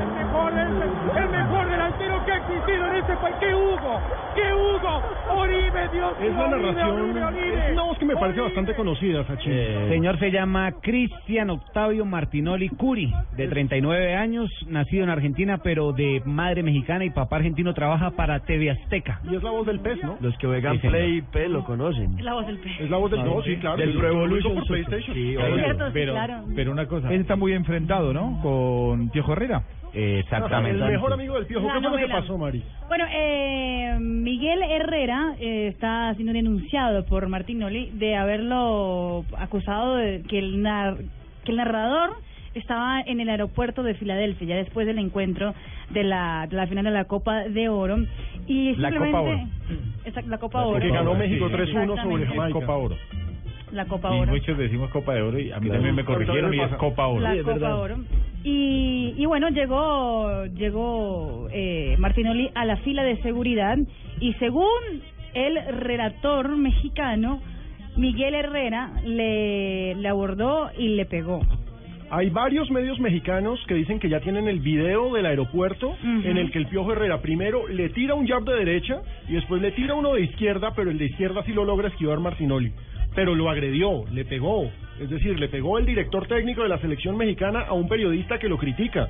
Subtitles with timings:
[0.00, 3.36] El mejor, el, mejor delantero que ha existido en este país.
[3.40, 4.00] ¡Qué Hugo!
[4.34, 5.02] ¡Qué Hugo!
[5.30, 7.66] ¡Oribe, Es la narración, Oribe!
[7.66, 9.88] es una voz que me parece bastante conocida, Sachin.
[9.88, 16.20] Señor se llama Cristian Octavio Martinoli Curi, de 39 años, nacido en Argentina, pero de
[16.26, 19.20] madre mexicana y papá argentino, trabaja para TV Azteca.
[19.30, 20.18] Y es la voz del pez, ¿no?
[20.20, 20.88] Los que juegan Sí.
[20.88, 22.18] Play y P lo conocen.
[22.18, 22.80] Es la voz del pez.
[22.80, 23.76] Es la voz del no, sí, claro.
[23.78, 24.66] Del Yo Pro lo ubico Evolution por.
[24.66, 25.14] PlayStation.
[25.14, 25.36] Sí, sí,
[25.92, 26.44] pero, claro.
[26.54, 27.12] pero una cosa.
[27.12, 28.38] Él está muy enfrentado, ¿no?
[28.42, 29.62] Con Piojo Herrera.
[29.92, 30.84] Exactamente.
[30.84, 31.66] El mejor amigo del Piojo.
[31.66, 32.62] ¿Qué fue lo que pasó, Mari?
[32.88, 40.38] Bueno, eh, Miguel Herrera eh, está siendo denunciado por Martinoli de haberlo acusado de que
[40.38, 40.98] el, nar-
[41.44, 42.10] que el narrador
[42.54, 45.54] estaba en el aeropuerto de Filadelfia ya después del encuentro
[45.90, 47.96] de la, de la final de la Copa de Oro
[48.46, 50.26] y La simplemente Copa Oro.
[50.26, 52.26] La Copa Oro Que ganó México Sí, 3-1 sobre exactamente.
[52.26, 52.52] Jamaica.
[52.60, 52.96] Copa Oro.
[53.72, 55.74] la Copa Y Oro muchos decimos Copa de Oro y a mí Claro.
[55.74, 57.20] también me corrigieron y es Copa Oro.
[57.20, 57.74] la Sí, es Copa.
[57.76, 57.96] Oro.
[58.42, 63.76] Y, y bueno, llegó llegó eh, Martinoli a la fila de seguridad
[64.18, 64.66] y según
[65.34, 67.40] el relator mexicano,
[67.96, 71.40] Miguel Herrera le, le abordó y le pegó.
[72.12, 76.50] Hay varios medios mexicanos que dicen que ya tienen el video del aeropuerto en el
[76.50, 79.94] que el Piojo Herrera primero le tira un jab de derecha y después le tira
[79.94, 82.72] uno de izquierda, pero el de izquierda sí lo logra esquivar Martinoli.
[83.14, 84.68] Pero lo agredió, le pegó.
[85.00, 88.48] Es decir, le pegó el director técnico de la selección mexicana a un periodista que
[88.48, 89.08] lo critica.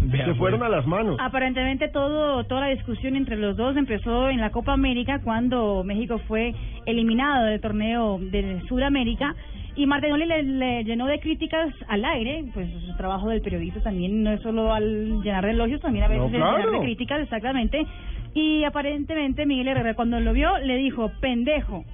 [0.00, 0.72] Se fueron pues.
[0.72, 1.16] a las manos.
[1.20, 6.18] Aparentemente todo toda la discusión entre los dos empezó en la Copa América cuando México
[6.26, 6.54] fue
[6.86, 9.34] eliminado del torneo de Sudamérica
[9.76, 14.22] y Martinoli le, le llenó de críticas al aire, pues su trabajo del periodista también
[14.22, 16.72] no es solo al llenar de elogios, también a veces No, es llenar claro.
[16.72, 17.86] de críticas, exactamente.
[18.34, 21.84] Y aparentemente Miguel Herrera cuando lo vio le dijo, pendejo.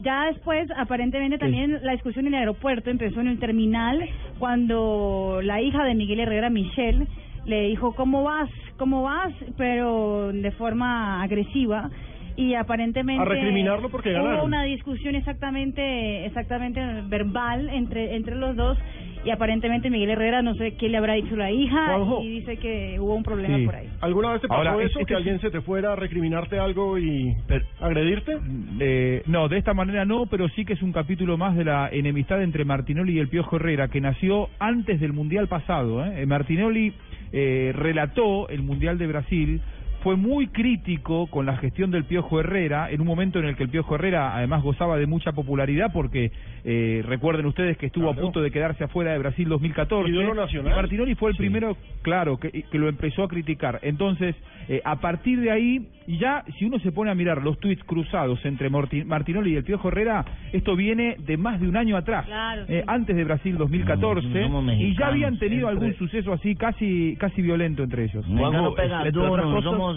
[0.00, 4.04] Ya después, aparentemente también la discusión en el aeropuerto empezó en el terminal
[4.38, 7.06] cuando la hija de Miguel Herrera, Michelle,
[7.46, 8.50] le dijo, ¿cómo vas?
[8.76, 9.32] ¿Cómo vas?
[9.56, 11.90] Pero de forma agresiva.
[12.36, 14.46] Y aparentemente A recriminarlo porque hubo ganaron.
[14.46, 18.76] una discusión exactamente exactamente verbal entre entre los dos
[19.24, 22.22] y aparentemente Miguel Herrera no sé qué le habrá dicho la hija Juanjo.
[22.24, 23.64] y dice que hubo un problema Sí.
[23.66, 23.88] por ahí.
[24.00, 24.98] ¿Alguna vez te pasó Ahora, eso?
[24.98, 27.36] es que que alguien se te fuera a recriminarte algo y
[27.80, 28.36] agredirte?
[28.80, 31.88] Eh, no, de esta manera no, pero sí que es un capítulo más de la
[31.92, 36.04] enemistad entre Martinoli y el Piojo Herrera, que nació antes del Mundial pasado.
[36.04, 36.22] ¿eh?
[36.22, 36.92] Eh, Martinoli
[37.36, 39.60] eh, relató el Mundial de Brasil,
[40.04, 43.62] fue muy crítico con la gestión del Piojo Herrera, en un momento en el que
[43.64, 46.30] el Piojo Herrera además gozaba de mucha popularidad, porque
[46.66, 48.18] eh, recuerden ustedes que estuvo Claro.
[48.18, 50.10] a punto de quedarse afuera de Brasil 2014.
[50.10, 50.72] Ídolo nacional.
[50.72, 51.42] Y Martinoli fue el Sí.
[51.42, 53.80] primero, claro, que, que lo empezó a criticar.
[53.82, 54.34] Entonces,
[54.68, 57.82] eh, a partir de ahí, y ya si uno se pone a mirar los tuits
[57.84, 62.26] cruzados entre Martinoli y el Piojo Herrera, esto viene de más de un año atrás,
[62.26, 65.86] Claro, eh, antes de Brasil 2014, No, somos y ya habían tenido siempre.
[65.88, 68.26] algún suceso así casi casi violento entre ellos.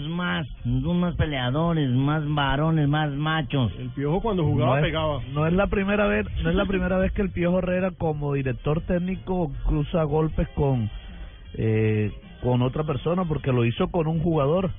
[0.02, 3.72] Somos más, somos más peleadores, más varones, más machos.
[3.78, 5.20] El Piojo cuando jugaba no es, pegaba.
[5.32, 8.34] no es la primera vez, no es la primera vez que el Piojo Herrera como
[8.34, 10.90] director técnico cruza golpes con
[11.54, 14.70] eh, con otra persona porque lo hizo con un jugador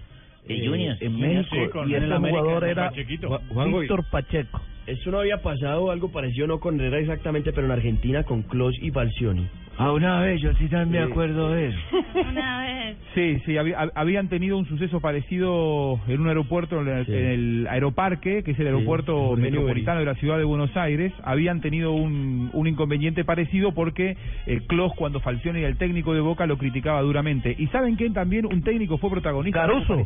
[0.47, 1.02] De eh, Juniors.
[1.02, 4.62] en México sí, con y el ese América, jugador era Víctor Pacheco.
[4.89, 8.75] Eso no había pasado algo parecido, no con Herrera exactamente, pero en Argentina con Klos
[8.81, 9.47] y Falcioni.
[9.77, 11.11] Ah, una vez, yo sí también Sí.
[11.11, 11.77] acuerdo de eso.
[12.29, 12.97] Una vez.
[13.16, 17.13] Sí, sí, hab- habían tenido un suceso parecido en un aeropuerto, en el, Sí.
[17.13, 20.75] en el Aeroparque, que es el Sí, aeropuerto Jorge metropolitano de la ciudad de Buenos
[20.75, 21.13] Aires.
[21.23, 24.17] Habían tenido un, un inconveniente parecido porque
[24.47, 27.56] el Klos, cuando Falcioni era el técnico de Boca, lo criticaba duramente.
[27.57, 28.47] ¿Y saben quién también?
[28.47, 29.61] Un técnico fue protagonista.
[29.61, 30.06] Caruso.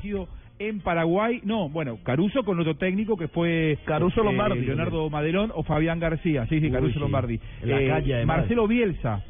[0.59, 4.61] En Paraguay, no, bueno, Caruso con otro técnico que fue Caruso eh, Lombardi.
[4.61, 6.99] Leonardo Madelón o Fabián García, sí, sí, Uy, Caruso sí.
[6.99, 7.39] Lombardi.
[7.63, 8.25] La Eh, calle.
[8.25, 9.23] Marcelo Bielsa,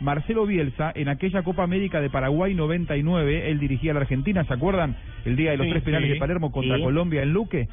[0.00, 4.52] Marcelo Bielsa, en aquella Copa América de Paraguay 99, él dirigía a la Argentina, ¿se
[4.52, 4.96] acuerdan?
[5.24, 6.14] El día de los Sí, tres penales sí.
[6.14, 6.82] de Palermo contra Sí.
[6.82, 7.68] Colombia en Luque.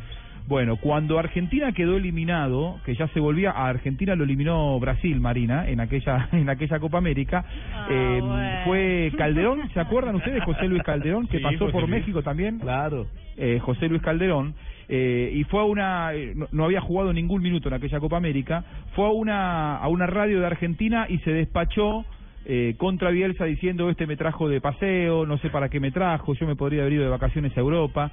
[0.47, 5.69] Bueno, cuando Argentina quedó eliminado, que ya se volvía a Argentina lo eliminó Brasil, Marina,
[5.69, 7.45] en aquella en aquella Copa América,
[7.89, 8.59] eh, bueno.
[8.65, 10.43] fue Calderón, ¿se acuerdan ustedes?
[10.43, 11.91] José Luis Calderón, que Sí, pasó José por Luis.
[12.01, 13.07] México también Claro.
[13.37, 14.53] eh, José Luis Calderón,
[14.89, 18.17] eh, y fue a una, eh, no, no había jugado ningún minuto en aquella Copa
[18.17, 22.03] América, fue a una, a una radio de Argentina y se despachó
[22.43, 26.33] eh, contra Bielsa diciendo este me trajo de paseo, no sé para qué me trajo,
[26.33, 28.11] yo me podría haber ido de vacaciones a Europa.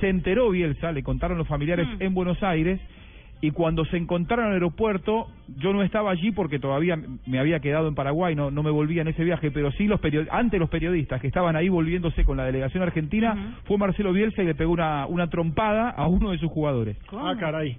[0.00, 2.02] Se enteró Bielsa, le contaron los familiares Mm.
[2.02, 2.80] en Buenos Aires,
[3.42, 7.60] y cuando se encontraron en el aeropuerto, yo no estaba allí porque todavía me había
[7.60, 10.60] quedado en Paraguay, no, no me volvía en ese viaje, pero sí los period antes
[10.60, 14.54] los periodistas que estaban ahí volviéndose con la delegación argentina, fue Marcelo Bielsa y le
[14.54, 16.98] pegó una, una trompada a uno de sus jugadores.
[17.06, 17.26] ¿Cómo?
[17.26, 17.78] Ah, caray.